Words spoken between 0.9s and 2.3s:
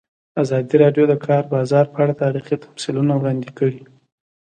د د کار بازار په اړه